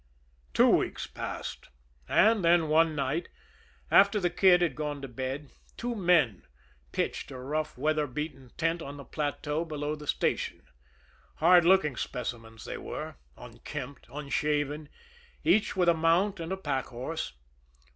Two 0.55 0.67
weeks 0.67 1.05
passed, 1.05 1.69
and 2.09 2.43
then 2.43 2.69
one 2.69 2.95
night, 2.95 3.29
after 3.91 4.19
the 4.19 4.31
Kid 4.31 4.63
had 4.63 4.75
gone 4.75 4.99
to 5.03 5.07
bed, 5.07 5.51
two 5.77 5.93
men 5.93 6.41
pitched 6.91 7.29
a 7.29 7.37
rough, 7.37 7.77
weather 7.77 8.07
beaten 8.07 8.49
tent 8.57 8.81
on 8.81 8.97
the 8.97 9.05
plateau 9.05 9.63
below 9.63 9.93
the 9.93 10.07
station. 10.07 10.63
Hard 11.35 11.65
looking 11.65 11.95
specimens 11.95 12.65
they 12.65 12.77
were; 12.79 13.17
unkempt, 13.37 14.07
unshaven, 14.11 14.89
each 15.43 15.75
with 15.75 15.87
a 15.87 15.93
mount 15.93 16.39
and 16.39 16.51
a 16.51 16.57
pack 16.57 16.85
horse. 16.85 17.33